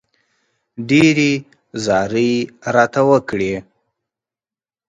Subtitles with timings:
[0.89, 1.31] ډېرې
[1.83, 2.33] زارۍ
[2.75, 3.53] راته وکړې.